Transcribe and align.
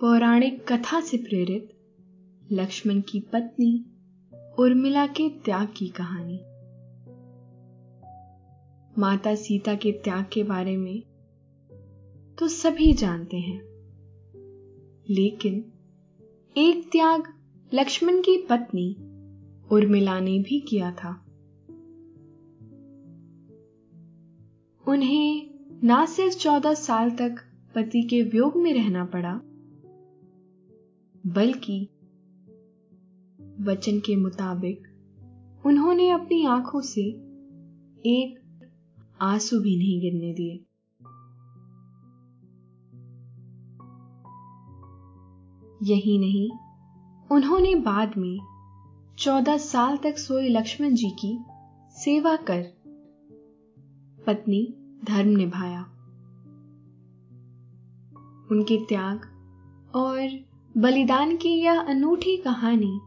पौराणिक 0.00 0.72
कथा 0.72 1.00
से 1.00 1.16
प्रेरित 1.16 1.68
लक्ष्मण 2.52 3.00
की 3.00 3.20
पत्नी 3.20 3.86
उर्मिला 4.58 5.06
के 5.06 5.28
त्याग 5.28 5.68
की 5.76 5.88
कहानी। 5.88 6.40
माता 9.00 9.34
सीता 9.34 9.74
के 9.74 9.92
त्याग 9.92 10.26
के 10.32 10.42
बारे 10.42 10.76
में 10.76 11.02
तो 12.38 12.48
सभी 12.48 12.92
जानते 12.92 13.36
हैं। 13.36 13.60
लेकिन 15.10 15.72
एक 16.56 16.88
त्याग 16.92 17.22
लक्ष्मण 17.74 18.20
की 18.20 18.46
पत्नी 18.50 18.96
उर्मिला 19.70 20.20
ने 20.20 20.38
भी 20.38 20.60
किया 20.60 20.90
था। 20.90 21.24
उन्हें 24.88 25.50
ना 25.84 26.06
सिर्फ़ 26.06 26.38
चौदह 26.38 26.74
साल 26.74 27.10
तक 27.10 27.36
पति 27.74 28.02
के 28.02 28.22
वियोग 28.22 28.56
में 28.56 28.74
रहना 28.74 29.04
पड़ा 29.04 29.40
बल्कि 31.28 31.88
वचन 33.60 33.98
के 33.98 34.16
मुताबिक 34.16 34.82
उन्होंने 35.66 36.10
अपनी 36.10 36.46
आँखों 36.46 36.80
से 36.80 37.02
एक 38.06 38.38
आँसू 39.20 39.60
भी 39.60 39.76
नहीं 39.78 40.00
गिरने 40.00 40.34
दिए। 40.34 40.64
यही 45.82 46.18
नहीं, 46.18 46.50
उन्होंने 47.32 47.74
बाद 47.74 48.16
में 48.16 48.38
चौदह 49.18 49.58
साल 49.58 49.96
तक 49.96 50.18
सोए 50.18 50.48
लक्ष्मण 50.48 50.94
जी 50.94 51.10
की 51.10 51.38
सेवा 51.90 52.36
कर 52.36 52.62
पत्नी 54.26 54.74
धर्म 55.04 55.28
निभाया। 55.28 55.82
उनके 58.50 58.84
त्याग 58.84 59.16
और 59.94 60.47
बलिदान 60.78 61.36
की 61.36 61.48
यह 61.48 61.80
अनूठी 61.80 62.36
कहानी 62.36 63.00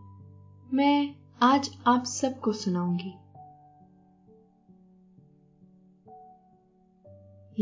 मैं 0.75 1.15
आज 1.41 1.77
आप 1.87 2.03
सबको 2.03 2.53
सुनाऊँगी। 2.53 3.11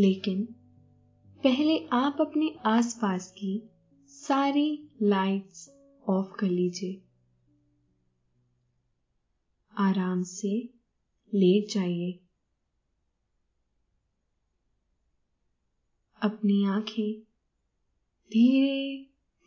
लेकिन 0.01 0.45
पहले 1.43 1.87
आप 1.93 2.17
अपने 2.21 2.55
आसपास 2.65 3.31
की 3.31 3.69
सारी 4.07 4.89
लाइट्स 5.01 5.69
ऑफ़ 6.07 6.35
कर 6.39 6.47
लीजिए। 6.47 7.01
आराम 9.77 10.23
से 10.23 10.69
लेट 11.33 11.73
जाइए। 11.73 12.19
अपनी 16.21 16.65
आँखें 16.65 17.21
धीरे 18.31 19.08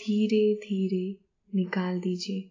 धीरे 0.00 0.54
धीरे 0.54 1.16
निकाल 1.54 2.00
दीजिए। 2.00 2.50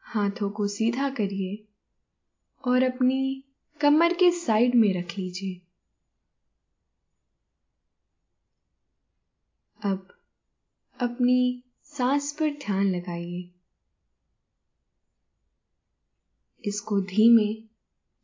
हाथों 0.00 0.50
को 0.50 0.66
सीधा 0.66 1.10
करिए 1.10 1.64
और 2.64 2.82
अपनी 2.82 3.44
कमर 3.80 4.12
के 4.12 4.30
साइड 4.30 4.74
में 4.74 4.94
रख 4.94 5.18
लीजिए। 5.18 5.60
अब 9.84 10.18
अपनी 11.00 11.62
सांस 11.84 12.32
पर 12.32 12.50
ध्यान 12.50 12.86
लगाइए। 12.86 13.50
इसको 16.64 17.00
धीमे 17.00 17.64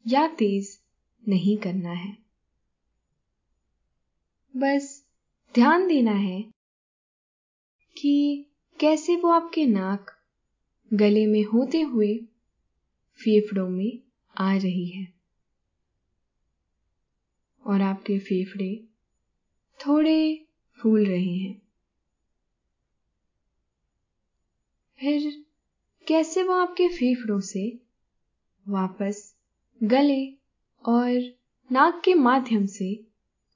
या 0.06 0.26
तेज 0.28 0.80
नहीं 1.28 1.56
करना 1.56 1.90
है। 1.90 2.25
बस 4.56 5.06
ध्यान 5.54 5.88
देना 5.88 6.12
है 6.12 6.42
कि 7.98 8.46
कैसे 8.80 9.16
वो 9.16 9.28
आपके 9.28 9.66
नाक 9.66 10.18
गले 10.92 11.26
में 11.26 11.44
होते 11.44 11.80
हुए 11.80 12.16
फेफड़ों 13.14 13.68
में 13.68 13.98
आ 14.38 14.56
रही 14.56 14.86
है। 14.86 15.12
और 17.66 17.80
आपके 17.80 18.18
फेफड़े 18.18 18.84
थोड़े 19.86 20.46
फूल 20.82 21.06
रहे 21.06 21.36
हैं। 21.36 21.62
फिर 25.00 25.44
कैसे 26.08 26.42
वो 26.42 26.52
आपके 26.52 26.88
फेफड़ों 26.88 27.40
से 27.40 27.80
वापस 28.68 29.36
गले 29.82 30.30
और 30.86 31.34
नाक 31.72 32.02
के 32.04 32.14
माध्यम 32.14 32.66
से 32.66 33.05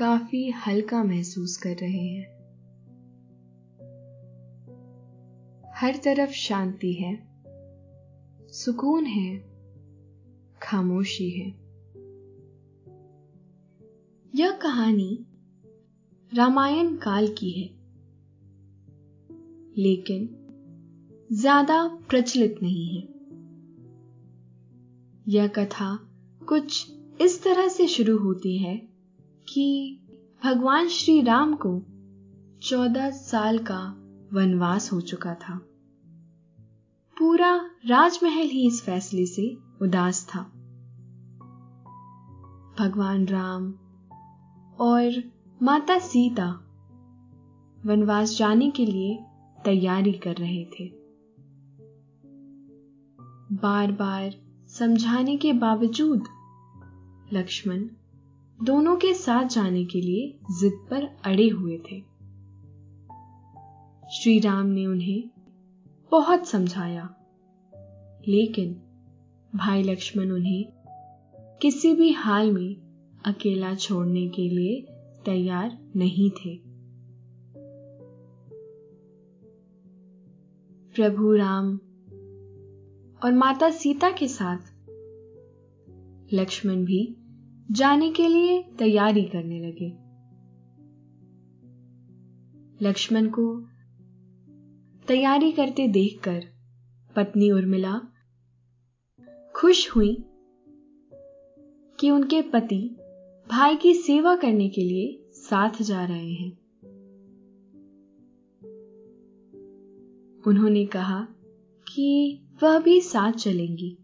काफ़ी 0.00 0.50
हल्का 0.50 1.04
महसूस 1.04 1.56
कर 1.56 1.76
रहे 1.76 2.08
हैं। 2.08 2.24
हर 5.74 5.96
तरफ़ 5.96 6.30
शांति 6.30 6.92
है। 6.92 7.28
सुकून 8.52 9.06
है। 9.06 9.38
खामोशी 10.62 11.30
है। 11.30 11.46
यह 14.34 14.50
कहानी 14.50 15.26
रामायण 16.34 16.96
काल 16.96 17.28
की 17.28 17.50
है। 17.50 17.68
लेकिन 19.82 20.36
ज़्यादा 21.32 21.88
प्रचलित 21.88 22.56
नहीं 22.62 22.86
है। 22.86 23.02
यह 25.28 25.46
कथा 25.46 26.10
कुछ 26.48 26.92
इस 27.20 27.42
तरह 27.42 27.68
से 27.68 27.86
शुरू 27.86 28.18
होती 28.18 28.58
है 28.58 28.89
कि 29.50 30.00
भगवान 30.44 30.88
श्री 30.88 31.22
राम 31.22 31.54
को 31.66 31.82
चौदह 32.62 33.10
साल 33.10 33.58
का 33.58 33.96
वनवास 34.32 34.92
हो 34.92 35.00
चुका 35.00 35.34
था। 35.34 35.56
पूरा 37.18 37.70
राजमहल 37.86 38.46
ही 38.46 38.66
इस 38.66 38.82
फैसले 38.82 39.26
से 39.26 39.56
उदास 39.82 40.28
था। 40.34 40.42
भगवान 42.78 43.26
राम 43.26 43.72
और 44.80 45.32
माता 45.62 45.98
सीता 45.98 46.50
वनवास 47.86 48.36
जाने 48.38 48.70
के 48.70 48.86
लिए 48.86 49.24
तैयारी 49.64 50.12
कर 50.12 50.34
रहे 50.34 50.64
थे। 50.64 50.92
बार 53.56 53.92
बार 53.92 54.34
समझाने 54.68 55.36
के 55.36 55.52
बावजूद 55.52 56.24
लक्ष्मण 57.32 57.88
दोनों 58.62 58.96
के 58.96 59.14
साथ 59.14 59.44
जाने 59.44 59.84
के 59.84 60.00
लिए 60.00 60.38
जिद 60.60 60.72
पर 60.90 61.04
अड़े 61.24 61.48
हुए 61.48 61.76
थे। 61.78 62.00
श्री 64.10 64.38
राम 64.38 64.66
ने 64.66 64.86
उन्हें 64.86 65.30
बहुत 66.10 66.46
समझाया, 66.46 67.04
लेकिन 68.28 68.74
भाई 69.56 69.82
लक्ष्मण 69.82 70.30
उन्हें 70.30 70.64
किसी 71.62 71.94
भी 71.94 72.10
हाल 72.12 72.52
में 72.52 72.76
अकेला 73.24 73.74
छोड़ने 73.74 74.28
के 74.28 74.48
लिए 74.48 74.80
तैयार 75.24 75.78
नहीं 75.96 76.30
थे। 76.30 76.56
प्रभु 80.94 81.32
राम 81.32 81.76
और 83.24 83.32
माता 83.32 83.70
सीता 83.70 84.10
के 84.10 84.28
साथ 84.28 84.58
लक्ष्मण 86.34 86.84
भी 86.84 87.16
जाने 87.70 88.12
के 88.12 88.28
लिए 88.28 88.62
तैयारी 88.62 89.24
करने 89.24 89.60
लगे। 89.60 90.10
लक्ष्मण 92.88 93.28
को 93.28 93.66
तैयारी 95.08 95.52
करते 95.52 95.88
देखकर 95.88 96.44
पत्नी 97.16 97.50
उर्मिला 97.50 98.00
खुश 99.56 99.96
हुई 99.96 100.24
कि 102.00 102.10
उनके 102.10 102.42
पति 102.42 102.96
भाई 103.50 103.76
की 103.76 103.94
सेवा 103.94 104.36
करने 104.36 104.68
के 104.68 104.80
लिए 104.80 105.30
साथ 105.32 105.82
जा 105.82 106.04
रहे 106.04 106.32
हैं। 106.32 106.52
उन्होंने 110.46 110.86
कहा 110.86 111.28
कि 111.94 112.40
वह 112.62 112.78
भी 112.78 113.00
साथ 113.00 113.32
चलेंगी। 113.32 113.98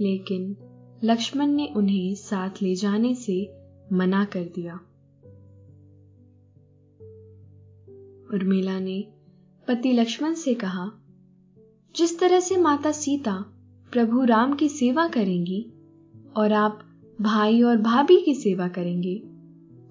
लेकिन 0.00 0.63
लक्ष्मण 1.04 1.46
ने 1.46 1.66
उन्हें 1.76 2.14
साथ 2.14 2.50
ले 2.62 2.74
जाने 2.74 3.14
से 3.14 3.54
मना 3.92 4.24
कर 4.24 4.44
दिया। 4.44 4.74
उर्मिला 8.34 8.80
ने 8.80 9.08
पति 9.68 9.92
लक्ष्मण 9.92 10.34
से 10.34 10.54
कहा, 10.54 10.90
जिस 11.96 12.18
तरह 12.18 12.40
से 12.40 12.56
माता 12.56 12.92
सीता 12.92 13.44
प्रभु 13.92 14.24
राम 14.24 14.54
की 14.54 14.68
सेवा 14.68 15.08
करेंगी 15.08 15.72
और 16.36 16.52
आप 16.52 16.80
भाई 17.20 17.62
और 17.62 17.76
भाभी 17.76 18.20
की 18.20 18.34
सेवा 18.34 18.68
करेंगे, 18.68 19.22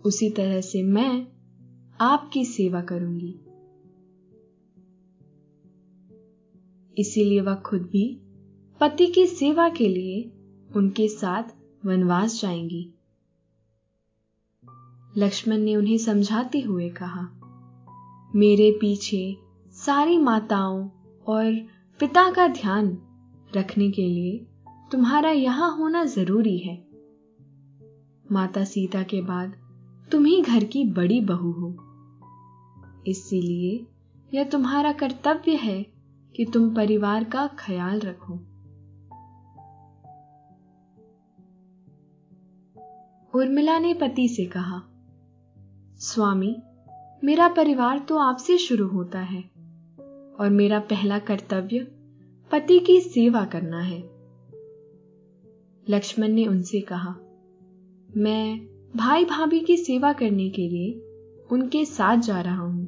उसी 0.06 0.30
तरह 0.30 0.62
से 0.62 0.83
मैं 0.83 1.27
आपकी 2.01 2.45
सेवा 2.45 2.81
करूँगी। 2.81 3.39
इसीलिए 6.98 7.42
वह 7.42 7.56
खुद 7.56 7.81
भी 7.81 8.21
पति 8.80 9.07
की 9.07 9.27
सेवा 9.27 9.69
के 9.69 9.88
लिए 9.88 10.31
उनके 10.75 11.08
साथ 11.08 11.44
वनवास 11.86 12.42
जाएँगी। 12.42 12.94
लक्ष्मण 15.18 15.58
ने 15.58 15.75
उन्हें 15.75 15.98
समझाते 15.98 16.60
हुए 16.62 16.90
कहा, 16.90 17.28
मेरे 18.36 18.72
पीछे 18.72 19.38
सारी 19.72 20.18
माताओं 20.18 20.90
और 21.28 21.54
पिता 22.00 22.31
का 22.31 22.48
ध्यान 22.48 22.98
रखने 23.56 23.92
के 23.92 24.02
लिए 24.02 24.46
तुम्हारा 24.92 25.30
यहाँ 25.30 25.78
होना 25.78 26.06
ज़रूरी 26.06 26.58
है। 26.58 26.88
माता 28.31 28.64
सीता 28.64 29.04
के 29.04 29.22
बाद 29.22 29.56
तुम 30.12 30.25
ही 30.25 30.42
घर 30.42 30.64
की 30.64 30.84
बड़ी 30.86 31.22
बहू 31.22 31.52
हो। 31.52 31.70
इसीलिए 33.08 33.86
यह 34.34 34.44
तुम्हारा 34.44 34.92
कर्तव्य 34.92 35.56
है 35.56 35.86
कि 36.36 36.46
तुम 36.46 36.75
परिवार 36.75 37.24
का 37.24 37.48
ख्याल 37.48 38.00
रखो। 38.00 38.40
उर्मिला 43.35 43.80
ने 43.80 43.94
पति 43.94 44.27
से 44.27 44.45
कहा, 44.45 44.81
स्वामी, 45.97 46.56
मेरा 47.24 47.47
परिवार 47.47 48.00
तो 48.00 48.18
आपसे 48.18 48.57
शुरू 48.57 48.88
होता 48.88 49.19
है 49.19 49.41
और 50.39 50.50
मेरा 50.50 50.80
पहला 50.80 51.19
कर्तव्य 51.19 51.80
पति 52.51 52.80
की 52.80 53.00
सेवा 53.01 53.45
करना 53.45 53.80
है। 53.81 54.00
लक्ष्मण 55.89 56.27
ने 56.27 56.47
उनसे 56.47 56.81
कहा, 56.81 57.15
मैं 58.18 58.59
भाई 58.95 59.25
भाभी 59.25 59.59
की 59.59 59.77
सेवा 59.77 60.13
करने 60.13 60.50
के 60.50 60.69
लिए 60.69 60.94
उनके 61.51 61.86
साथ 61.86 62.18
जा 62.18 62.41
रहा 62.41 62.62
हूँ। 62.62 62.86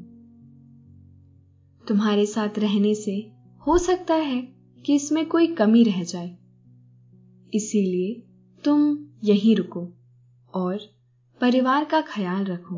तुम्हारे 1.88 2.25
साथ 2.25 2.59
रहने 2.59 2.95
से 2.95 3.31
हो 3.68 3.77
सकता 3.77 4.13
है 4.13 4.41
कि 4.86 4.95
इसमें 4.95 5.25
कोई 5.25 5.48
कमी 5.48 5.83
रह 5.83 6.03
जाए। 6.03 6.38
इसीलिए 7.53 8.24
तुम 8.63 9.06
यहीं 9.24 9.56
रुको। 9.56 9.91
और 10.56 10.80
परिवार 11.42 11.86
का 11.86 12.02
ख्याल 12.02 12.46
रखो। 12.46 12.75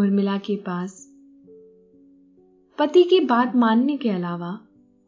उर्मिला 0.00 0.38
के 0.38 0.56
पास 0.56 1.10
पति 2.78 3.02
की 3.02 3.20
बात 3.20 3.56
मानने 3.56 3.96
के 3.96 4.10
अलावा 4.10 4.60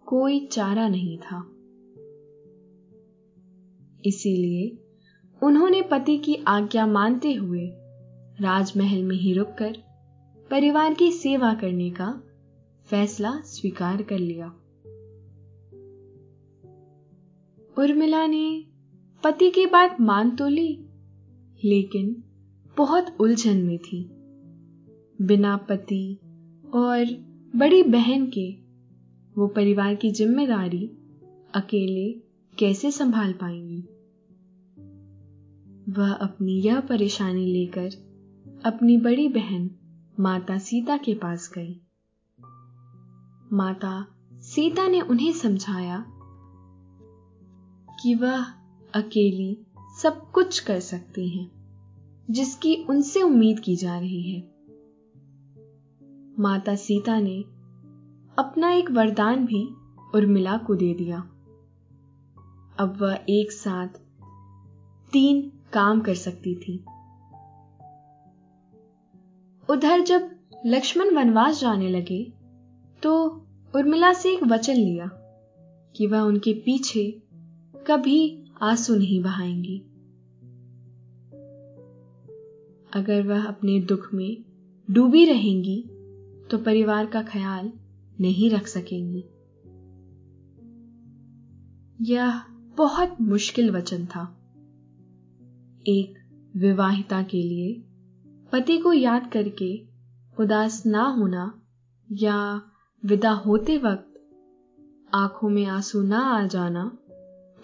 कोई 0.06 0.47
चारा 0.47 0.88
नहीं 0.88 1.19
था। 1.19 1.53
इसीलिए 4.05 4.79
उन्होंने 5.43 5.82
पति 5.82 6.19
की 6.19 6.35
आज्ञा 6.47 6.87
मानते 6.87 7.35
हुए 7.35 7.70
राजमहल 8.41 9.02
में 9.02 9.17
ही 9.17 9.32
रुककर 9.32 9.76
परिवार 10.50 10.94
की 10.94 11.12
सेवा 11.12 11.55
करने 11.55 11.91
का 11.91 12.23
फैसला 12.87 13.41
स्वीकार 13.41 14.02
कर 14.02 14.19
लिया। 14.19 14.61
उर्मिला 17.78 18.26
ने 18.26 18.64
पति 19.25 19.50
की 19.50 19.67
बात 19.67 20.00
मान 20.00 20.37
तो 20.37 20.49
ली, 20.49 20.87
लेकिन 21.64 22.25
बहुत 22.76 23.17
उलझन 23.20 23.56
में 23.56 23.78
थी। 23.78 24.08
बिना 25.23 25.56
पति 25.56 26.18
और 26.75 27.04
बड़ी 27.56 27.83
बहन 27.83 28.26
के 28.26 28.52
वो 29.38 29.47
परिवार 29.47 29.95
की 29.95 30.11
ज़िम्मेदारी 30.11 30.87
अकेले 31.54 32.12
कैसे 32.59 32.90
संभाल 32.90 33.33
पाएँगी? 33.33 33.80
वह 35.92 36.12
अपनी 36.12 36.52
यह 36.52 36.80
परेशानी 36.80 37.47
लेकर 37.47 37.90
अपनी 38.64 38.97
बड़ी 38.97 39.28
बहन 39.28 39.71
माता 40.21 40.59
सीता 40.59 40.97
के 40.97 41.14
पास 41.14 41.52
गई। 41.59 41.80
माता 43.52 44.06
सीता 44.33 44.88
ने 44.88 45.00
उन्हें 45.00 45.33
समझाया 45.33 46.12
कि 48.03 48.15
वह 48.15 48.45
अकेली 48.95 49.67
सब 50.03 50.31
कुछ 50.31 50.59
कर 50.61 50.81
सकती 50.81 51.29
हैं, 51.29 51.50
जिसकी 52.31 52.76
उनसे 52.91 53.23
उम्मीद 53.23 53.61
की 53.61 53.76
जा 53.76 53.99
रही 53.99 54.23
है। 54.33 54.41
माता 56.38 56.75
सीता 56.75 57.21
ने 57.21 57.43
अपना 58.38 58.71
एक 58.71 58.91
वरदान 58.91 59.47
भी 59.47 59.69
उर्मिला 60.15 60.57
को 60.57 60.75
दे 60.75 60.95
दिया। 60.95 61.19
अब 62.79 62.99
वह 63.00 63.19
एक 63.29 63.53
साथ 63.53 63.88
तीन 65.12 65.53
काम 65.73 66.00
कर 66.00 66.15
सकती 66.15 66.55
थी। 66.55 66.85
उधर 69.71 70.00
जब 70.00 70.31
लक्ष्मण 70.67 71.15
वनवास 71.15 71.61
जाने 71.61 71.88
लगे 71.88 72.33
तो 73.03 73.26
उर्मिला 73.76 74.12
से 74.12 74.33
एक 74.33 74.45
वचन 74.45 74.75
लिया 74.75 75.11
कि 75.97 76.07
वह 76.07 76.21
उनके 76.21 76.53
पीछे 76.53 77.23
कभी 77.87 78.45
आँसू 78.62 78.95
नहीं 78.97 79.23
बहाएँगी। 79.23 79.78
अगर 82.95 83.23
वह 83.23 83.47
अपने 83.47 83.81
दुख 83.81 84.14
में 84.14 84.45
डूबी 84.90 85.25
रहेंगी 85.25 85.83
तो 86.50 86.59
परिवार 86.59 87.07
का 87.07 87.23
ख्याल 87.23 87.73
नहीं 88.21 88.50
रख 88.50 88.66
सकेंगी। 88.66 89.25
यह 92.12 92.43
बहुत 92.76 93.16
मुश्किल 93.21 93.71
वचन 93.71 94.07
था। 94.07 94.25
एक 95.87 96.14
विवाहिता 96.57 97.23
के 97.23 97.43
लिए 97.43 97.83
पति 98.52 98.78
को 98.78 98.93
याद 98.93 99.31
करके 99.33 99.83
उदास 100.40 100.87
ना 100.87 101.02
होना 101.02 101.62
या 102.12 102.62
विदा 103.05 103.31
होते 103.31 103.78
वक्त 103.78 104.12
आँखों 105.14 105.49
में 105.49 105.66
आँसू 105.66 106.02
ना 106.02 106.19
आ 106.19 106.47
जाना 106.47 106.99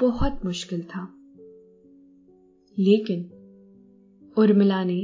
बहुत 0.03 0.45
मुश्किल 0.45 0.83
था। 0.83 1.15
लेकिन 2.79 3.25
उर्मिला 4.39 4.85
ने 4.85 5.01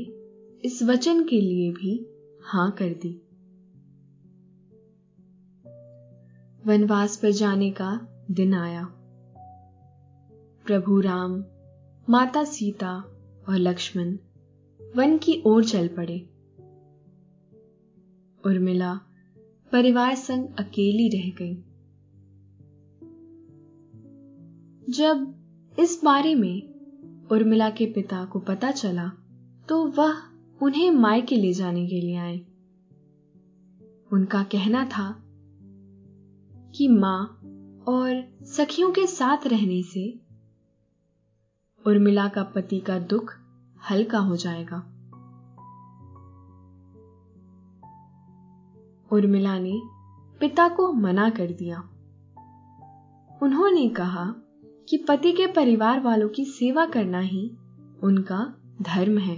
इस 0.64 0.83
वचन 0.83 1.25
के 1.25 1.40
लिए 1.40 1.73
भी 1.73 2.07
हाँ 2.43 2.71
कर 2.71 2.88
दी। 2.88 3.23
वनवास 6.67 7.17
पर 7.17 7.31
जाने 7.31 7.71
का 7.71 8.09
दिन 8.31 8.55
आया। 8.55 8.85
प्रभु 10.67 11.00
राम, 11.00 11.45
माता 12.11 12.45
सीता 12.45 12.97
और 13.49 13.57
लक्ष्मण 13.57 14.19
वन 14.97 15.19
की 15.19 15.43
ओर 15.47 15.64
चल 15.64 15.88
पड़े। 15.88 16.19
उर्मिला 18.47 18.95
परिवार 19.73 20.14
संग 20.14 20.49
अकेली 20.59 21.09
रह 21.09 21.31
गई। 21.31 21.68
जब 24.90 25.35
इस 25.78 26.00
बारे 26.04 26.35
में 26.35 26.68
उर्मिला 27.33 27.71
के 27.71 27.87
पिता 27.87 28.25
को 28.25 28.38
पता 28.38 28.71
चला 28.71 29.09
तो 29.68 29.87
वह 29.87 30.14
उन्हें 30.62 30.90
मायके 30.90 31.37
ले 31.37 31.52
जाने 31.52 31.87
के 31.87 32.00
लिए 32.00 32.16
आए। 32.16 32.38
उनका 34.12 34.42
कहना 34.42 34.85
था 34.85 35.23
कि 36.75 36.88
माँ 36.88 37.40
और 37.88 38.38
सखियों 38.45 38.92
के 38.92 39.07
साथ 39.07 39.47
रहने 39.47 39.83
से 39.83 40.21
उर्मिला 41.87 42.28
का 42.28 42.42
पति 42.42 42.80
का 42.80 42.99
दुख 42.99 43.35
हल्का 43.90 44.18
हो 44.18 44.37
जाएगा। 44.37 44.78
उर्मिला 49.12 49.59
ने 49.59 49.80
पिता 50.40 50.68
को 50.68 50.92
मना 50.92 51.30
कर 51.30 51.47
दिया। 51.47 51.78
उन्होंने 53.42 53.88
कहा 53.88 54.35
कि 54.88 54.97
पति 54.97 55.33
के 55.33 55.47
परिवार 55.47 56.00
वालों 56.00 56.28
की 56.28 56.45
सेवा 56.45 56.87
करना 56.87 57.21
ही 57.21 57.50
उनका 58.02 58.54
धर्म 58.83 59.18
है 59.18 59.37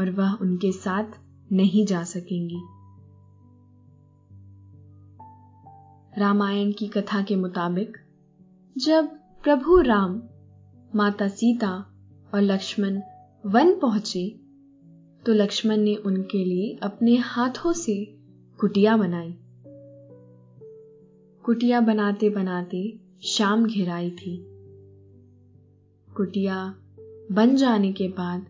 और 0.00 0.10
वह 0.10 0.32
उनके 0.32 0.72
साथ 0.72 1.04
नहीं 1.52 1.86
जा 1.86 2.02
सकेंगी। 2.02 2.60
रामायण 6.20 6.72
की 6.72 6.88
कथा 6.88 7.22
के 7.22 7.36
मुताबिक, 7.36 7.96
जब 8.78 9.06
प्रभु 9.44 9.80
राम, 9.80 10.22
माता 10.94 11.28
सीता 11.28 11.70
और 12.34 12.40
लक्ष्मण 12.40 13.00
वन 13.46 13.78
पहुँचे 13.78 14.28
तो 15.26 15.32
लक्ष्मण 15.32 15.76
ने 15.76 15.94
उनके 15.94 16.44
लिए 16.44 16.78
अपने 16.82 17.16
हाथों 17.16 17.72
से 17.72 18.04
कुटिया 18.60 18.96
बनाई। 18.96 19.34
कुटिया 21.44 21.80
बनाते 21.80 22.30
बनाते 22.30 23.05
शाम 23.24 23.66
घिराई 23.66 24.10
थी। 24.10 24.36
कुटिया 26.16 26.74
बन 27.32 27.56
जाने 27.56 27.92
के 27.92 28.08
बाद 28.08 28.46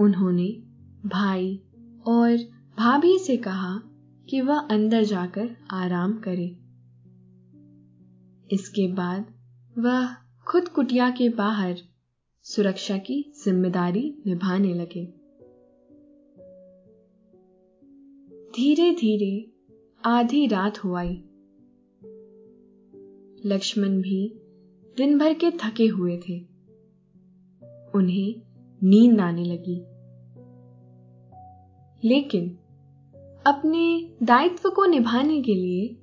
उन्होंने 0.00 0.48
भाई 1.08 1.56
और 2.06 2.36
भाभी 2.78 3.18
से 3.18 3.36
कहा 3.36 3.80
कि 4.28 4.40
वह 4.40 4.58
अंदर 4.58 5.04
जाकर 5.04 5.56
आराम 5.70 6.12
करे। 6.18 6.46
इसके 8.54 8.86
बाद 8.92 9.32
वह 9.78 10.14
खुद 10.46 10.68
कुटिया 10.68 11.10
के 11.10 11.28
बाहर 11.28 11.76
सुरक्षा 12.42 12.98
की 12.98 13.32
ज़िम्मेदारी 13.44 14.22
निभाने 14.26 14.74
लगे। 14.74 15.04
धीरे 18.50 18.90
धीरे 18.94 19.52
आधी 20.04 20.46
रात 20.46 20.84
हो 20.84 20.94
आई 20.94 21.22
लक्ष्मण 23.46 24.02
भी 24.02 24.40
दिन 24.96 25.18
भर 25.18 25.34
के 25.34 25.50
थके 25.50 25.86
हुए 25.86 26.16
थे। 26.16 26.38
उन्हें 27.94 28.42
नींद 28.82 29.20
आने 29.20 29.44
लगी। 29.44 29.80
लेकिन 32.08 32.58
अपने 33.46 34.12
दायित्व 34.22 34.70
को 34.70 34.86
निभाने 34.86 35.42
के 35.42 35.54
लिए 35.54 35.96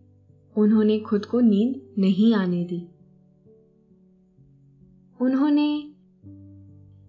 उन्होंने 0.58 1.00
खुद 1.00 1.26
को 1.26 1.40
नींद 1.40 1.96
नहीं 1.98 2.34
आने 2.34 2.64
दी। 2.64 2.88
उन्होंने 5.22 5.92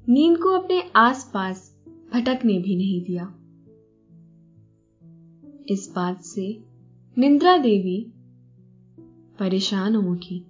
नींद 0.08 0.38
को 0.38 0.48
अपने 0.48 0.82
आसपास 0.96 1.78
भटकने 2.14 2.58
भी 2.58 2.76
नहीं 2.76 3.04
दिया। 3.04 3.34
इस 5.68 5.92
बात 5.96 6.22
से 6.22 6.64
निंद्रा 7.18 7.56
देवी 7.56 8.12
परेशान 9.40 9.94
हो 9.94 10.12
उठी 10.12 10.40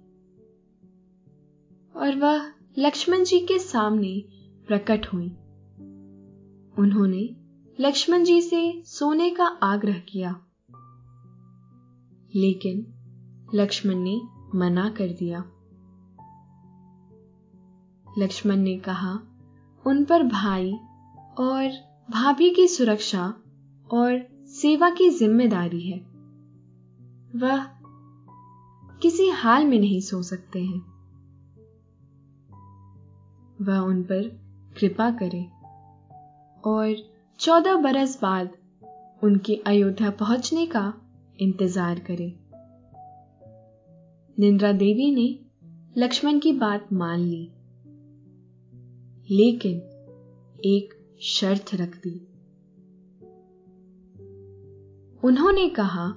और 1.95 2.15
वह 2.15 2.51
लक्ष्मण 2.77 3.23
जी 3.23 3.39
के 3.39 3.59
सामने 3.59 4.23
प्रकट 4.67 5.07
हुई। 5.13 5.29
उन्होंने 6.79 7.35
लक्ष्मण 7.79 8.23
जी 8.23 8.41
से 8.41 8.83
सोने 8.85 9.29
का 9.29 9.45
आग्रह 9.45 9.99
किया। 9.99 10.31
लेकिन 12.35 12.93
लक्ष्मण 13.55 13.95
ने 13.95 14.21
मना 14.55 14.89
कर 14.89 15.07
दिया। 15.07 15.39
लक्ष्मण 18.17 18.55
ने 18.55 18.77
कहा, 18.77 19.19
उन 19.87 20.05
पर 20.05 20.23
भाई 20.23 20.73
और 21.37 21.71
भाभी 22.11 22.49
की 22.49 22.67
सुरक्षा 22.67 23.27
और 23.93 24.27
सेवा 24.47 24.89
की 24.89 25.09
ज़िम्मेदारी 25.09 25.81
है। 25.81 25.99
वह 27.35 27.80
किसी 29.01 29.27
हाल 29.29 29.65
में 29.65 29.77
नहीं 29.79 29.99
सो 30.01 30.21
सकते 30.21 30.59
हैं। 30.59 30.79
वह 33.61 33.79
उन 33.79 34.01
पर 34.03 34.27
कृपा 34.79 35.09
करे 35.11 35.41
और 36.63 36.95
चौदह 37.39 37.75
बरस 37.75 38.17
बाद 38.21 38.51
उनके 39.21 39.55
अयोध्या 39.67 40.09
पहुँचने 40.09 40.65
का 40.65 40.93
इंतज़ार 41.39 41.99
करे। 41.99 42.27
निंद्रा 44.37 44.71
देवी 44.71 45.11
ने 45.11 45.27
लक्ष्मण 45.97 46.39
की 46.39 46.51
बात 46.53 46.93
मान 46.93 47.19
ली, 47.19 47.43
लेकिन 49.29 49.77
एक 50.65 50.93
शर्त 51.21 51.75
रख 51.75 51.95
दी। 51.97 52.15
उन्होंने 55.23 55.67
कहा, 55.69 56.07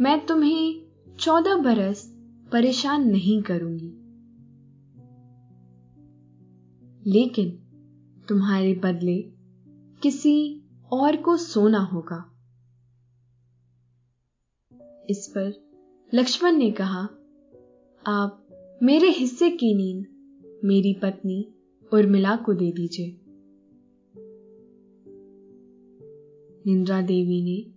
मैं 0.00 0.18
तुम्हें 0.26 0.91
चौदह 1.18 1.56
बरस 1.56 2.14
परेशान 2.52 3.10
नहीं 3.10 3.42
करूँगी। 3.42 3.98
लेकिन 7.10 7.50
तुम्हारे 8.28 8.74
बदले 8.74 9.22
किसी 10.02 10.64
और 10.92 11.16
को 11.16 11.36
सोना 11.36 11.78
होगा। 11.78 12.28
इस 15.10 15.34
पर 15.38 15.52
लक्ष्मण 16.14 16.52
ने 16.52 16.70
कहा, 16.70 17.08
आप 18.06 18.46
मेरे 18.82 19.08
हिस्से 19.10 19.50
की 19.50 19.74
नींद 19.74 20.06
मेरी 20.64 20.94
पत्नी 20.94 21.54
उर्मिला 21.92 22.36
को 22.36 22.54
दे 22.54 22.72
दीजिए। 22.72 23.18
निंद्रा 26.66 27.02
देवी 27.02 27.44
ने 27.44 27.72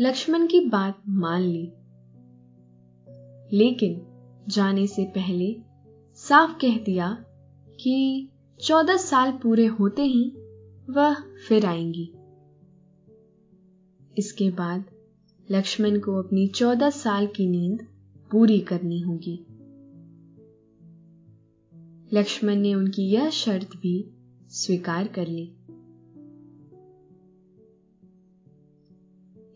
लक्ष्मण 0.00 0.46
की 0.46 0.60
बात 0.60 1.02
मान 1.08 1.42
ली। 1.42 1.72
लेकिन 3.52 4.06
जाने 4.48 4.86
से 4.86 5.04
पहले 5.04 5.56
साफ़ 6.14 6.52
कह 6.52 6.78
दिया 6.78 7.24
कि 7.80 8.28
चौदह 8.60 8.96
साल 8.96 9.32
पूरे 9.32 9.66
होते 9.66 10.02
ही 10.02 10.30
वह 10.90 11.14
फिर 11.48 11.66
आएँगी। 11.66 12.12
इसके 14.18 14.50
बाद 14.50 14.84
लक्ष्मण 15.50 16.00
को 16.00 16.22
अपनी 16.22 16.48
चौदह 16.48 16.90
साल 16.90 17.26
की 17.26 17.46
नींद 17.46 17.86
पूरी 18.30 18.60
करनी 18.60 19.00
होगी। 19.00 19.46
लक्ष्मण 22.12 22.56
ने 22.56 22.74
उनकी 22.74 23.02
यह 23.02 23.30
शर्त 23.30 23.76
भी 23.76 24.10
स्वीकार 24.48 25.08
कर 25.08 25.26
ली। 25.26 25.54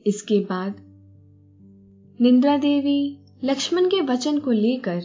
इसके 0.07 0.41
बाद 0.41 0.77
निंद्रा 2.21 2.57
देवी 2.57 3.22
लक्ष्मण 3.45 3.87
के 3.87 4.01
वचन 4.01 4.39
को 4.39 4.51
लेकर 4.51 5.03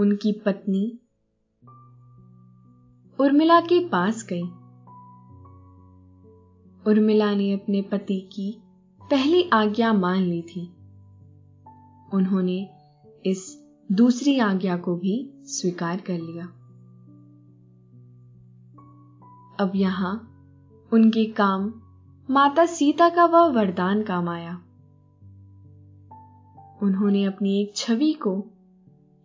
उनकी 0.00 0.32
पत्नी 0.32 1.00
उर्मिला 3.20 3.60
के 3.60 3.88
पास 3.88 4.26
गई। 4.32 4.42
उर्मिला 6.90 7.34
ने 7.34 7.52
अपने 7.52 7.82
पति 7.82 8.28
की 8.32 8.62
पहली 9.10 9.50
आज्ञा 9.52 9.92
मान 9.92 10.22
ली 10.22 10.42
थी। 10.42 10.66
उन्होंने 12.14 12.70
इस 13.26 13.64
दूसरी 13.92 14.38
आज्ञा 14.38 14.76
को 14.76 14.96
भी 14.96 15.30
स्वीकार 15.44 16.00
कर 16.00 16.18
लिया। 16.18 16.44
अब 19.60 19.72
यहाँ 19.74 20.14
उनके 20.92 21.24
काम 21.24 21.74
माता 22.30 22.66
सीता 22.66 23.08
का 23.08 23.24
वह 23.24 23.46
वरदान 23.46 24.02
काम 24.02 24.28
आया। 24.28 24.62
उन्होंने 26.82 27.24
अपनी 27.24 27.60
एक 27.60 27.72
छवि 27.76 28.12
को 28.12 28.50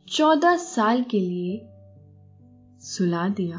चौदह 0.07 0.57
साल 0.57 1.03
के 1.03 1.19
लिए 1.19 1.61
सुला 2.79 3.29
दिया। 3.29 3.57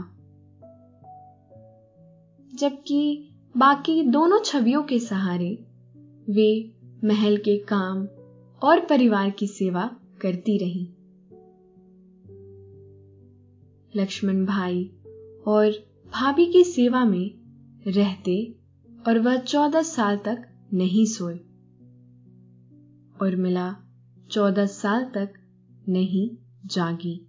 जबकि 2.54 3.30
बाकी 3.56 4.02
दोनों 4.02 4.40
छवियों 4.40 4.82
के 4.82 4.98
सहारे 4.98 5.64
वे 6.30 6.74
महल 7.04 7.36
के 7.36 7.58
काम 7.58 8.08
और 8.62 8.80
परिवार 8.80 9.30
की 9.30 9.46
सेवा 9.46 9.96
करती 10.20 10.58
रही। 10.58 10.88
लक्ष्मण 13.96 14.46
भाई 14.46 14.84
और 15.46 15.70
भाभी 16.12 16.46
की 16.46 16.64
सेवा 16.64 17.04
में 17.04 17.30
रहते 17.86 18.54
और 19.08 19.18
वह 19.18 19.36
चौदह 19.36 19.82
साल 19.82 20.16
तक 20.16 20.68
नहीं 20.74 21.06
सोए 21.06 21.36
और 23.22 23.36
मिला 23.36 23.84
चौदह 24.30 24.66
साल 24.66 25.04
तक 25.04 25.32
नहीं 25.88 26.28
जागी। 26.66 27.28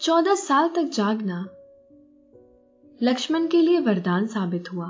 चौदह 0.00 0.34
साल 0.34 0.68
तक 0.68 0.82
जागना 0.82 1.40
लक्ष्मण 3.02 3.46
के 3.46 3.60
लिए 3.62 3.80
वरदान 3.80 4.26
साबित 4.26 4.72
हुआ। 4.72 4.88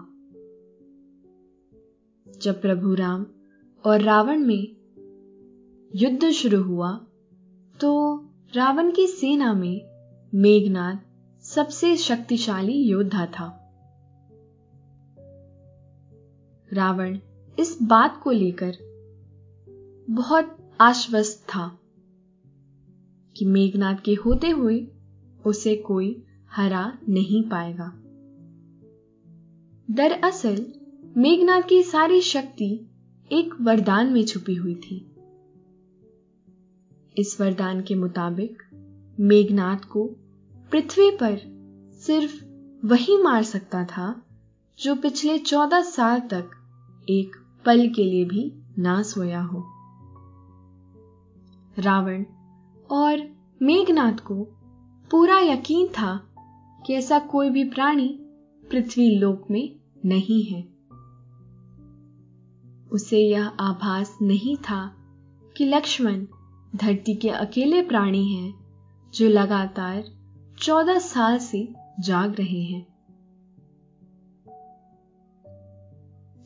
जब 2.26 2.60
प्रभु 2.62 2.94
राम 2.94 3.26
और 3.84 4.00
रावण 4.00 4.38
में 4.38 4.76
युद्ध 5.94 6.30
शुरू 6.30 6.62
हुआ 6.62 6.92
तो 7.80 8.16
रावण 8.54 8.90
की 8.90 9.06
सेना 9.06 9.52
में 9.54 9.80
मेघनाथ 10.34 10.96
सबसे 11.44 11.96
शक्तिशाली 11.96 12.82
योद्धा 12.82 13.26
था। 13.26 13.56
रावण 16.72 17.18
इस 17.58 17.78
बात 17.82 18.20
को 18.24 18.30
लेकर 18.30 18.89
बहुत 20.10 20.76
आश्वस्त 20.80 21.46
था 21.48 21.78
कि 23.36 23.44
मेघनाथ 23.44 23.96
के 24.04 24.14
होते 24.14 24.48
हुए 24.50 24.86
उसे 25.46 25.76
कोई 25.76 26.24
हरा 26.52 26.98
नहीं 27.08 27.42
पाएगा। 27.42 27.92
दरअसल 29.90 30.66
मेघनाथ 31.16 31.62
की 31.62 31.82
सारी 31.82 32.20
शक्ति 32.20 32.86
एक 33.32 33.54
वरदान 33.60 34.12
में 34.12 34.24
छुपी 34.24 34.54
हुई 34.54 34.74
थी। 34.74 35.16
इस 37.18 37.40
वरदान 37.40 37.80
के 37.80 37.94
मुताबिक 37.94 38.62
मेघनाथ 39.20 39.78
को 39.78 40.04
पृथ्वी 40.72 41.10
पर 41.10 41.38
सिर्फ़ 42.06 42.44
वही 42.86 43.22
मार 43.22 43.42
सकता 43.42 43.84
था 43.84 44.22
जो 44.78 44.94
पिछले 44.94 45.38
चौदह 45.38 45.82
साल 45.82 46.20
तक 46.20 46.50
एक 47.10 47.36
पल 47.66 47.88
के 47.88 48.04
लिए 48.04 48.24
भी 48.24 48.52
ना 48.78 49.02
सोया 49.02 49.42
हो। 49.42 49.79
रावण 51.78 52.24
और 52.90 53.36
मेघनाथ 53.62 54.12
को 54.12 54.44
पूरा 55.10 55.38
यकीन 55.38 55.86
था 55.86 56.26
कि 56.86 56.94
ऐसा 56.94 57.18
कोई 57.18 57.50
भी 57.50 57.64
प्राणी 57.64 58.08
पृथ्वी 58.70 59.18
लोक 59.18 59.46
में 59.50 59.76
नहीं 60.06 60.44
है। 60.44 60.62
उसे 62.92 63.18
यह 63.18 63.46
आभास 63.46 64.18
नहीं 64.22 64.56
था 64.56 64.96
कि 65.56 65.64
लक्ष्मण 65.64 66.26
धरती 66.76 67.14
के 67.14 67.28
अकेले 67.28 67.82
प्राणी 67.82 68.34
हैं 68.34 68.54
जो 69.14 69.28
लगातार 69.28 70.04
चौदह 70.58 70.98
साल 70.98 71.38
से 71.38 71.74
जाग 72.00 72.34
रहे 72.38 72.62
हैं। 72.62 72.86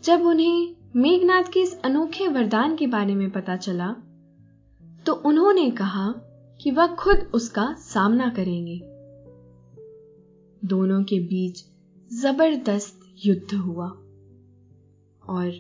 जब 0.05 0.23
उन्हें 0.23 0.77
मेघनाथ 0.97 1.43
के 1.43 1.61
इस 1.61 1.81
अनोखे 1.83 2.29
वरदान 2.29 2.77
के 2.77 2.87
बारे 2.87 3.15
में 3.15 3.31
पता 3.31 3.57
चला 3.57 3.97
तो 5.07 5.13
उन्होंने 5.13 5.71
कहा 5.71 6.13
कि 6.61 6.71
वह 6.71 6.87
खुद 6.87 7.31
उसका 7.35 7.75
सामना 7.75 8.29
करेंगे। 8.29 8.81
दोनों 10.69 11.05
के 11.05 11.21
बीच 11.21 11.65
ज़बरदस्त 12.13 13.01
युद्ध 13.27 13.55
हुआ 13.55 13.87
और 15.23 15.53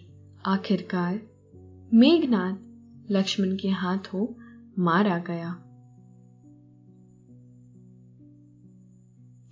आखिरकार 0.46 1.20
मेघनाथ 1.94 2.57
लक्ष्मण 3.12 3.57
के 3.57 3.68
हाथों 3.68 4.26
मारा 4.78 5.18
गया। 5.18 5.50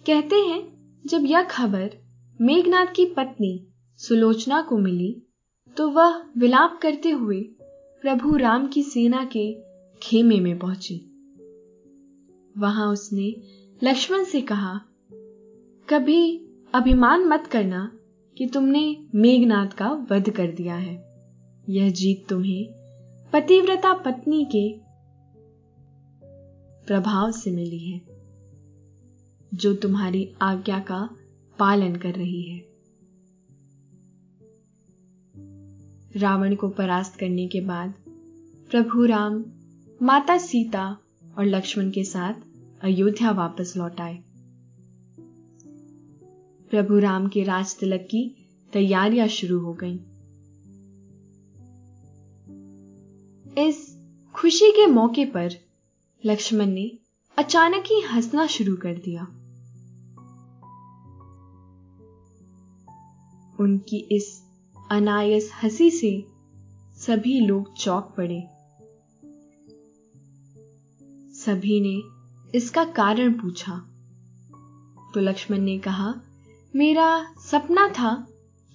कहते 0.07 0.37
हैं, 0.37 0.63
जब 1.07 1.25
यह 1.25 1.43
खबर 1.43 1.91
मेघनाथ 2.41 2.87
की 2.87 3.07
पत्नी 3.07 3.69
सुलोचना 3.97 4.63
को 4.63 4.79
मिली 4.79 5.23
तो 5.77 5.89
वह 5.89 6.25
विलाप 6.39 6.79
करते 6.83 7.11
हुए 7.11 7.41
प्रभु 8.03 8.37
राम 8.37 8.67
की 8.67 8.83
सेना 8.83 9.25
के 9.25 9.72
खेमे 10.03 10.41
में 10.41 10.59
पहुँची। 10.59 11.09
वहाँ 12.59 12.93
उसने 12.93 13.35
लक्ष्मण 13.85 14.25
से 14.25 14.41
कहा, 14.41 14.81
कभी 15.89 16.47
अभिमान 16.75 17.25
मत 17.25 17.47
करना 17.47 17.99
कि 18.39 18.47
तुमने 18.47 19.07
मेघनाथ 19.15 19.67
का 19.67 20.07
वध 20.11 20.31
कर 20.31 20.47
दिया 20.47 20.75
है। 20.75 21.13
यह 21.69 21.91
जीत 21.91 22.29
तुम्हें 22.29 22.67
पतिव्रता 23.33 23.95
पत्नी 23.95 24.45
के 24.45 24.79
प्रभाव 26.87 27.31
से 27.31 27.51
मिली 27.51 27.79
है, 27.79 28.01
जो 29.55 29.75
तुम्हारी 29.75 30.35
आज्ञा 30.43 30.79
का 30.79 31.17
पालन 31.59 31.97
कर 31.97 32.15
रही 32.15 32.43
है। 32.43 32.73
रावण 36.17 36.55
को 36.55 36.69
परास्त 36.69 37.19
करने 37.21 37.49
के 37.49 37.61
बाद 37.61 37.95
प्रभु 38.71 39.05
राम 39.05 39.45
माता 40.03 40.39
सीता 40.39 40.99
और 41.39 41.45
लक्ष्मण 41.45 41.91
के 41.91 42.05
साथ 42.05 42.35
अयोध्या 42.83 43.31
वापस 43.31 43.75
लौट 43.77 44.01
आए। 44.01 44.15
प्रभु 46.71 46.99
राम 46.99 47.29
के 47.29 47.43
राज 47.43 47.77
तिलक 47.79 48.01
की 48.01 48.49
तैयारियाँ 48.73 49.29
शुरू 49.29 49.61
हो 49.61 49.73
गईं। 49.75 49.99
इस 53.69 53.99
खुशी 54.35 54.71
के 54.71 54.87
मौके 54.87 55.25
पर 55.25 55.51
लक्ष्मण 56.25 56.67
ने 56.67 56.99
अचानक 57.39 57.85
ही 57.87 58.01
हंसना 58.01 58.47
शुरू 58.47 58.77
कर 58.77 58.95
दिया। 58.95 59.23
उनकी 63.61 63.97
इस 63.97 64.43
अनायस 64.91 65.51
हँसी 65.63 65.91
से 65.91 66.27
सभी 66.97 67.41
लोग 67.41 67.75
चौंक 67.75 68.15
पड़े। 68.17 68.52
सभी 71.45 71.81
ने 71.81 72.01
इसका 72.55 72.85
कारण 72.85 73.33
पूछा। 73.33 73.73
तो 75.15 75.21
लक्ष्मण 75.21 75.59
ने 75.59 75.79
कहा, 75.79 76.15
मेरा 76.77 77.35
सपना 77.41 77.89
था 77.89 78.15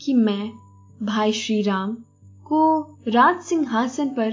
कि 0.01 0.13
मैं 0.13 0.51
भाई 1.03 1.31
श्री 1.33 1.61
राम 1.61 1.95
को 2.45 2.81
राज 3.07 3.41
सिंहासन 3.41 4.09
पर 4.09 4.31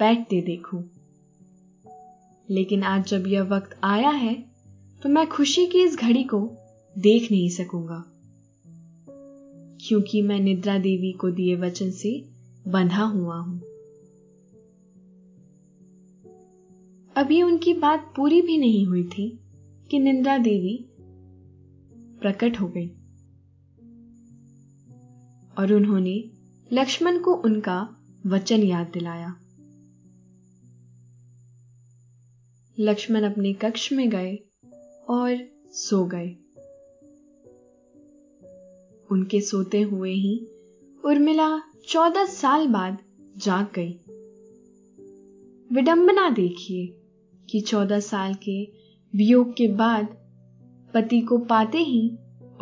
बैठते 0.00 0.40
देखूँ। 0.40 0.82
लेकिन 2.50 2.82
आज 2.82 3.06
जब 3.06 3.26
यह 3.26 3.42
वक्त 3.42 3.78
आया 3.84 4.10
है 4.10 4.34
तो 5.02 5.08
मैं 5.08 5.26
खुशी 5.26 5.66
की 5.66 5.82
इस 5.82 5.96
घड़ी 5.96 6.24
को 6.24 6.40
देख 6.98 7.30
नहीं 7.30 7.48
सकूँगा। 7.50 8.04
क्योंकि 9.80 10.22
मैं 10.22 10.38
निद्रा 10.40 10.78
देवी 10.78 11.12
को 11.12 11.30
दिए 11.30 11.56
वचन 11.56 11.90
से 11.90 12.24
बंधा 12.68 13.04
हुआ 13.04 13.36
हूँ। 13.36 13.60
अभी 17.16 17.42
उनकी 17.42 17.74
बात 17.74 18.12
पूरी 18.16 18.42
भी 18.42 18.58
नहीं 18.58 18.86
हुई 18.86 19.04
थी 19.04 19.38
कि 19.90 19.98
निंद्रा 19.98 20.38
देवी 20.38 20.88
प्रकट 22.20 22.60
हो 22.60 22.68
गई। 22.68 22.88
और 25.58 25.72
उन्होंने 25.72 26.30
लक्ष्मण 26.72 27.18
को 27.18 27.34
उनका 27.34 27.96
वचन 28.26 28.62
याद 28.62 28.86
दिलाया। 28.86 29.28
लक्ष्मण 32.78 33.22
अपने 33.22 33.52
कक्ष 33.52 33.92
में 33.92 34.10
गए 34.10 34.38
और 35.08 35.48
सो 35.72 36.04
गए। 36.04 36.28
उनके 39.10 39.40
सोते 39.40 39.82
हुए 39.82 40.12
ही 40.12 40.46
उर्मिला 41.04 41.62
चौदह 41.88 42.24
साल 42.24 42.68
बाद 42.68 42.98
जाग 43.36 43.66
गई। 43.78 43.92
विडंबना 45.74 46.30
देखिए। 46.30 47.02
कि 47.50 47.60
चौदह 47.60 48.00
साल 48.00 48.34
के 48.34 48.64
वियोग 49.14 49.56
के 49.56 49.68
बाद 49.68 50.06
पति 50.94 51.20
को 51.20 51.38
पाते 51.38 51.78
ही 51.78 52.12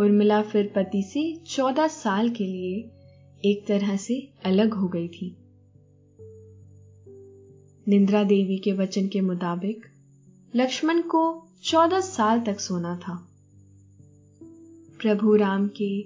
उर्मिला 0.01 0.43
फिर 0.43 0.73
पति 0.77 1.03
से 1.03 1.41
चौदह 1.47 1.87
साल 1.87 2.31
के 2.31 2.45
लिए 2.45 2.91
एक 3.45 3.67
तरह 3.67 3.97
से 3.97 4.29
अलग 4.45 4.75
हो 4.75 4.89
गई 4.89 5.09
थी। 5.09 5.37
निंद्रा 7.89 8.25
देवी 8.25 8.59
के 8.59 8.73
वचन 8.73 9.09
के 9.09 9.21
मुताबिक 9.21 9.87
लक्ष्मण 10.57 11.01
को 11.03 11.49
चौदह 11.63 12.01
साल 12.01 12.41
तक 12.41 12.61
सोना 12.61 12.97
था। 12.97 13.29
प्रभु 15.01 15.37
राम 15.37 15.69
के 15.69 16.01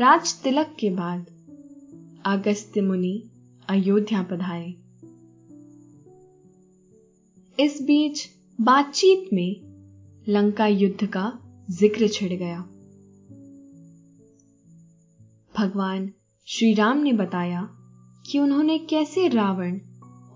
राज 0.00 0.42
तिलक 0.42 0.76
के 0.80 0.90
बाद 0.90 1.26
अगस्त्य 2.24 2.80
मुनि 2.80 3.22
अयोध्या 3.68 4.22
पधारे। 4.22 4.83
इस 7.60 7.82
बीच 7.82 8.28
बातचीत 8.60 9.28
में 9.32 9.56
लंका 10.28 10.66
युद्ध 10.66 11.06
का 11.06 11.32
ज़िक्र 11.70 12.08
छिड़ 12.08 12.32
गया। 12.32 12.60
भगवान 15.58 16.12
श्री 16.46 16.74
राम 16.74 16.98
ने 16.98 17.12
बताया 17.12 17.68
कि 18.26 18.38
उन्होंने 18.38 18.78
कैसे 18.78 19.28
रावण 19.28 19.78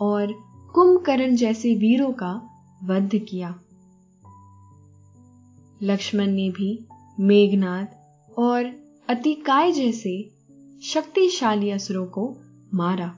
और 0.01 0.33
कुंभकर्ण 0.75 1.37
जैसे 1.37 1.75
वीरों 1.75 2.13
का 2.13 2.33
वध 2.85 3.11
किया। 3.15 3.61
लक्ष्मण 5.83 6.27
ने 6.27 6.51
भी 6.51 6.87
मेघनाथ 7.21 7.87
और 8.39 8.65
अतिकाय 9.09 9.73
जैसे 9.73 10.31
शक्तिशाली 10.83 11.71
असुरों 11.71 12.07
को 12.07 12.37
मारा। 12.75 13.09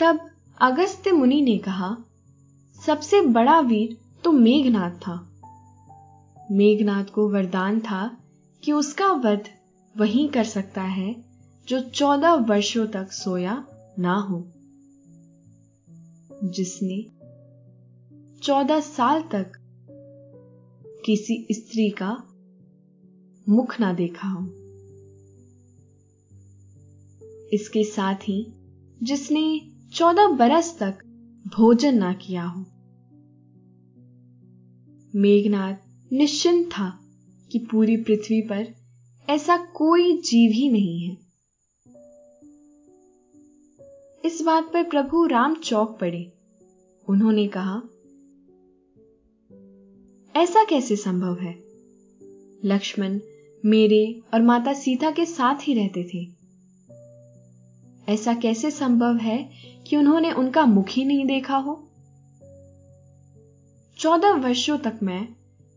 तब 0.00 0.30
अगस्त्य 0.60 1.12
मुनि 1.12 1.42
ने 1.42 1.58
कहा, 1.58 1.96
सबसे 2.86 3.22
बड़ा 3.22 3.60
वीर 3.60 3.98
तो 4.24 4.32
मेघनाथ 4.32 4.90
था। 4.90 5.32
मेघनाथ 6.50 7.04
को 7.04 7.28
वरदान 7.28 7.80
था 7.80 8.18
कि 8.64 8.72
उसका 8.72 9.12
वध 9.12 9.44
वही 9.96 10.28
कर 10.28 10.44
सकता 10.44 10.82
है 10.82 11.24
जो 11.68 11.80
चौदह 11.80 12.32
वर्षों 12.32 12.86
तक 12.86 13.12
सोया 13.12 13.66
ना 13.98 14.14
हो। 14.14 14.52
जिसने 16.44 17.04
चौदह 18.42 18.80
साल 18.80 19.22
तक 19.22 19.52
किसी 21.06 21.46
स्त्री 21.52 21.90
का 21.90 22.24
मुख 23.48 23.80
ना 23.80 23.92
देखा 23.92 24.28
हो। 24.28 24.46
इसके 27.52 27.84
साथ 27.84 28.14
ही 28.14 28.52
जिसने 29.02 29.72
चौदह 29.92 30.26
बरस 30.26 30.78
तक 30.78 30.98
भोजन 31.56 31.94
ना 31.94 32.12
किया 32.12 32.44
हो। 32.44 32.64
मेघनाथ 35.14 35.74
निश्चिंत 36.12 36.66
था 36.66 37.00
कि 37.52 37.58
पूरी 37.58 37.96
पृथ्वी 37.96 38.40
पर 38.40 38.74
ऐसा 39.28 39.56
कोई 39.56 40.16
जीव 40.16 40.52
ही 40.52 40.68
नहीं 40.68 41.00
है। 41.00 41.16
इस 44.24 44.42
बात 44.42 44.72
पर 44.72 44.82
प्रभु 44.82 45.26
राम 45.26 45.54
चौक 45.54 45.98
पड़े। 46.00 46.32
उन्होंने 47.08 47.48
कहा, 47.48 47.82
ऐसा 50.40 50.64
कैसे 50.64 50.96
संभव 50.96 51.38
है? 51.38 51.64
लक्ष्मण 52.64 53.20
मेरे 53.64 54.22
और 54.34 54.42
माता 54.42 54.72
सीता 54.72 55.10
के 55.10 55.24
साथ 55.26 55.56
ही 55.60 55.74
रहते 55.74 56.04
थे। 56.04 56.35
ऐसा 58.08 58.34
कैसे 58.34 58.70
संभव 58.70 59.16
है 59.16 59.50
कि 59.86 59.96
उन्होंने 59.96 60.32
उनका 60.32 60.66
मुख 60.66 60.88
ही 60.88 61.04
नहीं 61.04 61.26
देखा 61.26 61.56
हो? 61.56 61.88
चौदह 63.98 64.32
वर्षों 64.32 64.78
तक 64.78 64.98
मैं 65.02 65.28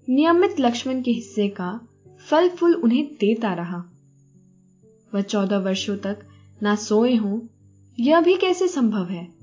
नियमित 0.10 0.60
लक्ष्मण 0.60 1.02
के 1.02 1.12
हिस्से 1.12 1.48
का 1.48 1.88
फल 2.28 2.50
फूल 2.50 2.76
उन्हें 2.76 3.06
देता 3.06 3.54
रहा। 3.54 3.86
वह 5.14 5.22
चौदह 5.22 5.58
वर्षों 5.58 5.98
तक 5.98 6.20
ना 6.64 6.76
सोए 6.76 7.16
हों, 7.16 7.40
यह 8.00 8.22
भी 8.22 8.38
कैसे 8.38 8.68
संभव 8.68 9.06
है? 9.06 9.40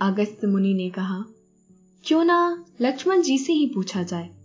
अगस्त 0.00 0.44
मुनि 0.44 0.74
ने 0.74 0.90
कहा, 0.90 1.24
क्यों 2.04 2.24
ना 2.24 2.64
लक्ष्मण 2.80 3.22
जी 3.22 3.38
से 3.38 3.52
ही 3.52 3.66
पूछा 3.66 4.02
जाए? 4.02 4.43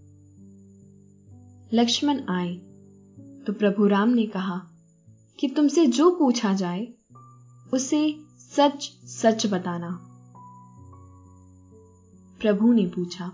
लक्ष्मण 1.73 2.21
आए। 2.29 2.55
तो 3.47 3.53
प्रभु 3.53 3.87
राम 3.87 4.09
ने 4.09 4.25
कहा, 4.25 4.61
कि 5.39 5.47
तुमसे 5.47 5.85
जो 5.85 6.11
पूछा 6.11 6.53
जाए, 6.53 6.87
उसे 7.73 8.19
सच 8.39 8.99
सच 9.05 9.47
बताना। 9.47 10.05
प्रभु 12.41 12.73
ने 12.73 12.85
पूछा, 12.85 13.25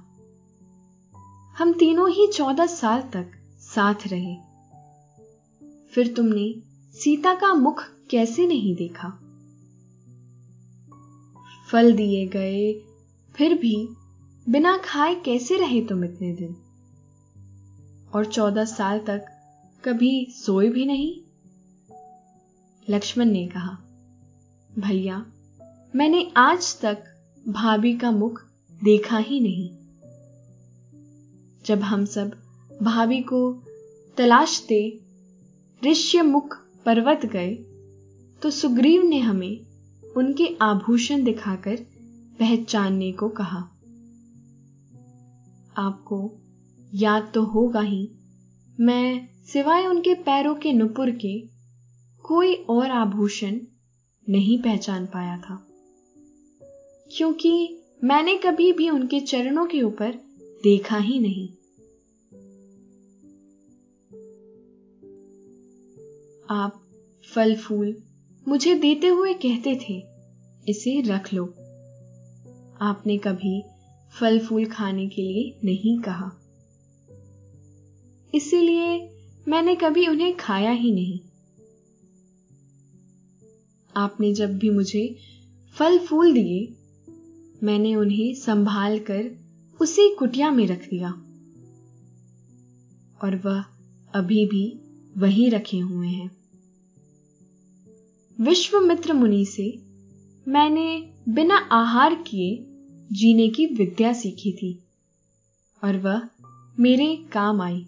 हम 1.58 1.74
तीनों 1.74 2.10
ही 2.10 2.28
चौदह 2.28 2.66
साल 2.66 3.02
तक 3.02 3.32
साथ 3.60 3.96
रहे। 4.08 4.36
फिर 5.92 6.14
तुमने 6.14 6.56
सीता 6.92 7.36
का 7.36 7.54
मुख 7.54 7.84
कैसे 8.10 8.48
नहीं 8.48 8.76
देखा? 8.76 9.10
फल 11.72 11.94
दिए 11.94 12.28
गए, 12.28 12.74
फिर 13.36 13.54
भी 13.58 13.88
बिना 14.50 14.78
खाए 14.78 15.16
कैसे 15.16 15.58
रहे 15.58 15.82
तुम 15.86 16.06
इतने 16.06 16.34
दिन? 16.34 16.65
और 18.16 18.26
चौदह 18.26 18.66
साल 18.66 19.00
तक 19.00 19.26
कभी 19.86 20.28
सोए 20.30 20.70
भी 20.70 20.86
नहीं? 20.86 21.22
लक्ष्मण 22.90 23.26
ने 23.26 23.48
कहा, 23.48 23.78
भैया, 24.80 25.26
मैंने 25.96 26.32
आज 26.38 26.80
तक 26.82 27.04
भाभी 27.48 27.98
का 27.98 28.12
मुख 28.12 28.46
देखा 28.84 29.18
ही 29.18 29.40
नहीं। 29.40 29.70
जब 31.66 31.80
हम 31.80 32.06
सब 32.06 32.32
भाभी 32.82 33.22
को 33.22 33.64
तलाशते 34.18 35.00
ऋष्य 35.84 36.22
मुख 36.22 36.58
पर्वत 36.86 37.26
गए 37.26 37.54
तो 38.42 38.50
सुग्रीव 38.50 39.04
ने 39.04 39.20
हमें 39.20 39.66
उनके 40.18 40.58
आभूषण 40.62 41.24
दिखाकर 41.24 41.76
पहचानने 42.40 43.12
को 43.12 43.30
कहा। 43.30 43.60
आपको 45.78 46.42
याद 46.96 47.32
तो 47.34 47.44
होगा 47.44 47.82
ही। 47.82 48.12
मैं 48.80 49.28
सिवाय 49.44 49.86
उनके 49.86 50.14
पैरों 50.14 50.56
के 50.56 50.74
नुपुर 50.74 51.12
के 51.12 51.40
कोई 52.24 52.56
और 52.56 52.92
आभूषण 52.92 53.60
नहीं 54.30 54.62
पहचान 54.62 55.06
पाया 55.06 55.38
था। 55.38 55.68
क्योंकि 57.18 57.80
मैंने 58.04 58.38
कभी 58.38 58.74
भी 58.74 58.90
उनके 58.90 59.20
चरणों 59.20 59.66
के 59.66 59.82
ऊपर 59.82 60.12
देखा 60.64 60.98
ही 60.98 61.20
नहीं। 61.20 61.50
आप 66.50 66.82
फल 67.34 67.56
फूल 67.56 68.04
मुझे 68.48 68.76
देते 68.76 69.08
हुए 69.08 69.34
कहते 69.34 69.80
थे, 69.90 70.04
इसे 70.72 71.02
रख 71.02 71.34
लो। 71.34 71.46
आपने 72.82 73.18
कभी 73.18 73.64
फल 74.20 74.40
फूल 74.40 74.66
खाने 74.66 75.08
के 75.08 75.22
लिए 75.22 75.60
नहीं 75.64 76.00
कहा। 76.00 76.45
इसीलिए 78.36 79.10
मैंने 79.48 79.76
कभी 79.76 80.08
उन्हें 80.08 80.38
खाया 80.38 80.72
ही 80.72 80.92
नहीं। 80.92 81.20
आपने 83.96 84.34
जब 84.34 84.58
भी 84.58 84.70
मुझे 84.70 85.16
फल 85.76 86.00
फूल 86.00 86.34
दिए, 86.34 86.74
मैंने 87.64 87.96
उन्हें 87.96 88.34
संभाल 88.36 89.00
कर 89.00 89.32
उसी 89.82 90.16
कुटिया 90.16 90.52
में 90.52 90.68
रख 90.68 90.90
दिया। 90.90 91.10
और 93.24 93.42
वह 93.46 93.64
अभी 94.14 94.46
भी 94.46 94.80
वहीं 95.18 95.52
रखे 95.52 95.78
हुए 95.78 96.08
हैं। 96.08 96.32
विश्वमित्र 98.42 99.14
मुनि 99.14 99.46
से 99.46 99.82
मैंने 100.48 101.14
बिना 101.30 101.56
आहार 101.56 102.16
किए 102.16 102.66
जीने 103.12 103.50
की 103.50 103.66
विद्या 103.66 104.14
सीखी 104.14 104.52
थी, 104.52 104.84
और 105.84 105.98
वह 105.98 106.22
मेरे 106.80 107.16
काम 107.32 107.62
आई। 107.62 107.86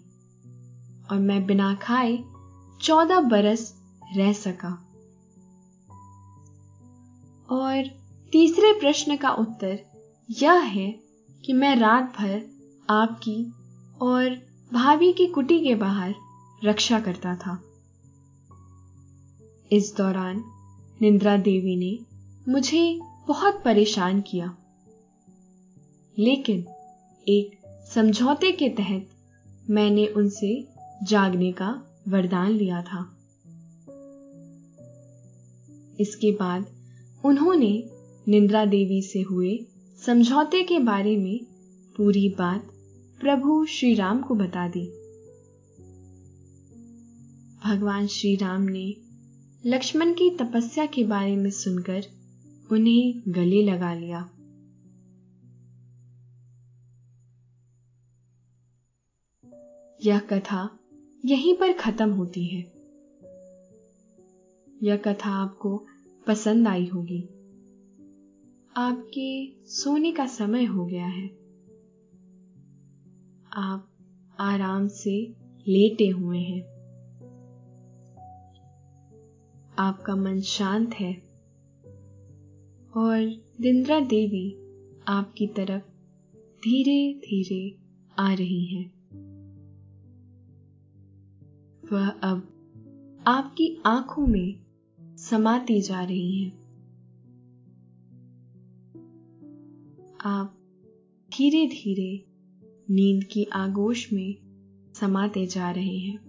और 1.10 1.18
मैं 1.18 1.46
बिना 1.46 1.74
खाए 1.74 2.24
चौदह 2.82 3.20
बरस 3.20 3.74
रह 4.16 4.32
सका। 4.32 4.84
और 7.50 7.84
तीसरे 8.32 8.80
प्रश्न 8.80 9.16
का 9.16 9.30
उत्तर 9.30 9.80
यह 10.30 10.52
है 10.52 11.00
कि 11.44 11.52
मैं 11.52 11.76
रात 11.76 12.16
भर 12.18 12.42
आपकी 12.90 13.52
और 14.00 14.30
भाभी 14.72 15.12
की 15.12 15.26
कुटी 15.26 15.60
के 15.60 15.74
बाहर 15.74 16.14
रक्षा 16.64 17.00
करता 17.00 17.36
था। 17.36 17.62
इस 19.72 19.94
दौरान 19.96 20.44
निंद्रा 21.02 21.36
देवी 21.36 21.76
ने 21.76 21.98
मुझे 22.52 23.00
बहुत 23.28 23.62
परेशान 23.64 24.20
किया। 24.20 24.56
लेकिन 26.18 26.64
एक 27.28 27.50
समझौते 27.94 28.52
के 28.52 28.68
तहत 28.68 29.08
मैंने 29.70 30.06
उनसे 30.06 30.77
जागने 31.02 31.52
का 31.52 32.00
वरदान 32.08 32.50
लिया 32.50 32.82
था। 32.82 33.14
इसके 36.00 36.32
बाद 36.32 36.66
उन्होंने 37.24 37.90
निंद्रा 38.28 38.64
देवी 38.64 39.02
से 39.02 39.22
हुए 39.22 39.66
समझौते 40.06 40.62
के 40.62 40.78
बारे 40.78 41.16
में 41.16 41.44
पूरी 41.96 42.28
बात 42.28 42.62
प्रभु 43.20 43.64
श्री 43.64 43.94
राम 43.94 44.22
को 44.22 44.34
बता 44.34 44.68
दी। 44.68 44.86
भगवान 47.64 48.06
श्री 48.06 48.36
राम 48.36 48.62
ने 48.62 48.96
लक्ष्मण 49.66 50.12
की 50.12 50.30
तपस्या 50.30 50.86
के 50.86 51.04
बारे 51.04 51.36
में 51.36 51.50
सुनकर 51.50 52.04
उन्हें 52.72 53.22
गले 53.28 53.62
लगा 53.62 53.94
लिया। 53.94 54.30
यह 60.04 60.18
कथा 60.18 60.78
यहीं 61.24 61.54
पर 61.54 61.72
खत्म 61.72 62.10
होती 62.10 62.44
है। 62.44 62.60
यह 64.82 64.96
कथा 64.96 65.30
आपको 65.30 65.86
पसंद 66.26 66.68
आई 66.68 66.86
होगी। 66.86 67.22
आपके 68.76 69.52
सोने 69.66 70.12
का 70.12 70.26
समय 70.26 70.64
हो 70.64 70.86
गया 70.86 71.06
है। 71.06 71.28
आप 73.52 73.90
आराम 74.38 74.88
से 74.88 75.34
लेटे 75.68 76.08
हुए 76.08 76.38
हैं। 76.38 76.62
आपका 79.78 80.16
मन 80.16 80.40
शांत 80.40 80.94
है। 80.94 81.14
और 82.96 83.44
दिंद्रा 83.60 84.00
देवी 84.00 84.52
आपकी 85.08 85.46
तरफ़ 85.46 85.82
धीरे 86.36 87.14
धीरे 87.14 87.78
आ 88.18 88.32
रही 88.32 88.64
हैं। 88.64 88.97
वह 91.92 92.08
अब 92.08 92.54
आपकी 93.26 93.82
आँखों 93.86 94.26
में 94.26 94.60
समाती 95.16 95.80
जा 95.80 96.04
रही 96.04 96.42
है। 96.42 96.50
आप 100.24 100.58
धीरे 101.30 101.66
धीरे 101.66 102.24
नींद 102.90 103.24
की 103.24 103.44
आगोश 103.44 104.12
में 104.12 104.36
समाते 104.94 105.46
जा 105.46 105.70
रहे 105.70 105.98
हैं। 105.98 106.27